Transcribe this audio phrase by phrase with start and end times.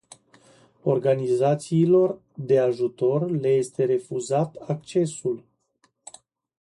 [0.83, 5.43] Organizațiilor de ajutor le este refuzat accesul.